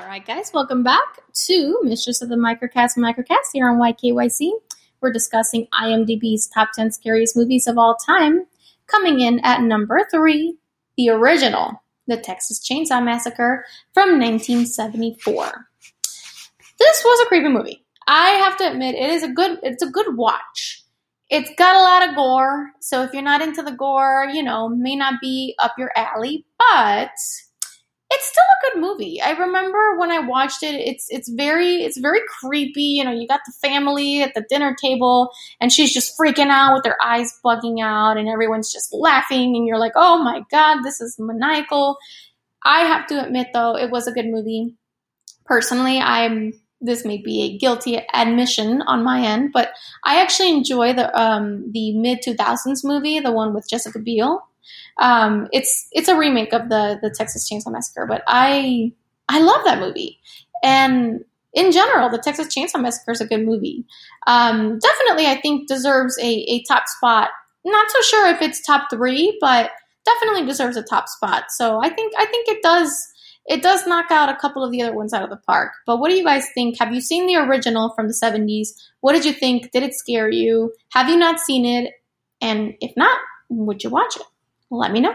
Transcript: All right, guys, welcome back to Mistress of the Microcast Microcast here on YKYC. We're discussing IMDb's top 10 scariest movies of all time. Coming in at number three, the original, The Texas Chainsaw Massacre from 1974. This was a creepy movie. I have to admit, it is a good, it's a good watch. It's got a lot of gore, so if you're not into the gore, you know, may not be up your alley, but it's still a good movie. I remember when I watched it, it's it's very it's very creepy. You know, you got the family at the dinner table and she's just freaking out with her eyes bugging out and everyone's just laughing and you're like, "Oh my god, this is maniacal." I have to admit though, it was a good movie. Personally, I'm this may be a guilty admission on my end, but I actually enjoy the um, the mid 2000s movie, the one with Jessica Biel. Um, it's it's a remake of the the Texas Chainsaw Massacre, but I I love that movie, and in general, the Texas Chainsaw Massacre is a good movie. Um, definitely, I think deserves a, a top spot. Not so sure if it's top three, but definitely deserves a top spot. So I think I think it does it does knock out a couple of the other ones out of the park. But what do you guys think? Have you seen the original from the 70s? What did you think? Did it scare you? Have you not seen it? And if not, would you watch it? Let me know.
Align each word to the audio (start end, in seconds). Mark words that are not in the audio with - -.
All 0.00 0.08
right, 0.08 0.26
guys, 0.26 0.50
welcome 0.52 0.82
back 0.82 1.20
to 1.46 1.78
Mistress 1.84 2.20
of 2.20 2.28
the 2.28 2.34
Microcast 2.34 2.98
Microcast 2.98 3.50
here 3.52 3.70
on 3.70 3.78
YKYC. 3.78 4.50
We're 5.00 5.12
discussing 5.12 5.68
IMDb's 5.72 6.48
top 6.48 6.70
10 6.74 6.90
scariest 6.90 7.36
movies 7.36 7.68
of 7.68 7.78
all 7.78 7.94
time. 7.94 8.44
Coming 8.88 9.20
in 9.20 9.38
at 9.44 9.60
number 9.60 10.04
three, 10.10 10.58
the 10.96 11.10
original, 11.10 11.80
The 12.08 12.16
Texas 12.16 12.58
Chainsaw 12.58 13.04
Massacre 13.04 13.64
from 13.92 14.18
1974. 14.18 15.68
This 16.80 17.04
was 17.04 17.20
a 17.20 17.28
creepy 17.28 17.48
movie. 17.50 17.86
I 18.08 18.30
have 18.30 18.56
to 18.56 18.72
admit, 18.72 18.96
it 18.96 19.10
is 19.10 19.22
a 19.22 19.32
good, 19.32 19.60
it's 19.62 19.84
a 19.84 19.90
good 19.90 20.16
watch. 20.16 20.82
It's 21.30 21.52
got 21.56 21.76
a 21.76 21.80
lot 21.80 22.08
of 22.08 22.16
gore, 22.16 22.72
so 22.80 23.04
if 23.04 23.12
you're 23.12 23.22
not 23.22 23.42
into 23.42 23.62
the 23.62 23.70
gore, 23.70 24.28
you 24.32 24.42
know, 24.42 24.68
may 24.68 24.96
not 24.96 25.20
be 25.20 25.54
up 25.62 25.74
your 25.78 25.92
alley, 25.94 26.44
but 26.58 27.10
it's 28.24 28.32
still 28.32 28.44
a 28.44 28.72
good 28.72 28.80
movie. 28.80 29.20
I 29.20 29.32
remember 29.32 29.98
when 29.98 30.10
I 30.10 30.20
watched 30.20 30.62
it, 30.62 30.74
it's 30.74 31.06
it's 31.10 31.28
very 31.28 31.82
it's 31.82 31.98
very 31.98 32.20
creepy. 32.40 32.82
You 32.82 33.04
know, 33.04 33.12
you 33.12 33.28
got 33.28 33.40
the 33.46 33.52
family 33.52 34.22
at 34.22 34.34
the 34.34 34.44
dinner 34.48 34.74
table 34.80 35.30
and 35.60 35.72
she's 35.72 35.92
just 35.92 36.18
freaking 36.18 36.48
out 36.48 36.74
with 36.74 36.86
her 36.86 36.96
eyes 37.02 37.38
bugging 37.44 37.82
out 37.82 38.16
and 38.16 38.28
everyone's 38.28 38.72
just 38.72 38.92
laughing 38.92 39.56
and 39.56 39.66
you're 39.66 39.78
like, 39.78 39.92
"Oh 39.94 40.22
my 40.22 40.42
god, 40.50 40.82
this 40.82 41.00
is 41.00 41.16
maniacal." 41.18 41.98
I 42.64 42.80
have 42.80 43.06
to 43.08 43.24
admit 43.24 43.48
though, 43.52 43.76
it 43.76 43.90
was 43.90 44.06
a 44.06 44.12
good 44.12 44.26
movie. 44.26 44.74
Personally, 45.44 45.98
I'm 45.98 46.54
this 46.80 47.04
may 47.04 47.18
be 47.18 47.42
a 47.42 47.58
guilty 47.58 48.00
admission 48.12 48.82
on 48.82 49.02
my 49.02 49.22
end, 49.22 49.52
but 49.52 49.72
I 50.04 50.20
actually 50.20 50.50
enjoy 50.50 50.92
the 50.92 51.18
um, 51.18 51.70
the 51.72 51.96
mid 51.96 52.22
2000s 52.22 52.84
movie, 52.84 53.20
the 53.20 53.32
one 53.32 53.54
with 53.54 53.68
Jessica 53.68 53.98
Biel. 53.98 54.42
Um, 55.00 55.48
it's 55.52 55.88
it's 55.92 56.08
a 56.08 56.16
remake 56.16 56.52
of 56.52 56.68
the 56.68 56.98
the 57.02 57.10
Texas 57.10 57.48
Chainsaw 57.50 57.72
Massacre, 57.72 58.06
but 58.06 58.22
I 58.26 58.92
I 59.28 59.40
love 59.40 59.64
that 59.64 59.80
movie, 59.80 60.18
and 60.62 61.24
in 61.52 61.70
general, 61.72 62.10
the 62.10 62.18
Texas 62.18 62.54
Chainsaw 62.54 62.80
Massacre 62.80 63.12
is 63.12 63.20
a 63.20 63.26
good 63.26 63.44
movie. 63.44 63.84
Um, 64.26 64.78
definitely, 64.78 65.26
I 65.26 65.40
think 65.40 65.68
deserves 65.68 66.18
a, 66.20 66.28
a 66.28 66.62
top 66.64 66.88
spot. 66.88 67.30
Not 67.64 67.90
so 67.90 68.00
sure 68.02 68.28
if 68.28 68.42
it's 68.42 68.60
top 68.60 68.88
three, 68.90 69.38
but 69.40 69.70
definitely 70.04 70.44
deserves 70.44 70.76
a 70.76 70.82
top 70.82 71.08
spot. 71.08 71.44
So 71.50 71.80
I 71.82 71.88
think 71.88 72.12
I 72.18 72.26
think 72.26 72.48
it 72.48 72.62
does 72.62 73.08
it 73.46 73.62
does 73.62 73.86
knock 73.86 74.10
out 74.10 74.28
a 74.28 74.36
couple 74.36 74.64
of 74.64 74.72
the 74.72 74.82
other 74.82 74.94
ones 74.94 75.12
out 75.12 75.22
of 75.22 75.30
the 75.30 75.36
park. 75.36 75.72
But 75.86 75.98
what 75.98 76.08
do 76.08 76.16
you 76.16 76.24
guys 76.24 76.46
think? 76.54 76.78
Have 76.78 76.94
you 76.94 77.00
seen 77.00 77.26
the 77.26 77.36
original 77.36 77.92
from 77.94 78.08
the 78.08 78.14
70s? 78.14 78.68
What 79.00 79.12
did 79.12 79.24
you 79.24 79.32
think? 79.32 79.70
Did 79.70 79.82
it 79.82 79.94
scare 79.94 80.30
you? 80.30 80.72
Have 80.92 81.10
you 81.10 81.16
not 81.16 81.40
seen 81.40 81.66
it? 81.66 81.92
And 82.40 82.74
if 82.80 82.96
not, 82.96 83.18
would 83.50 83.84
you 83.84 83.90
watch 83.90 84.16
it? 84.16 84.22
Let 84.70 84.92
me 84.92 85.00
know. 85.00 85.14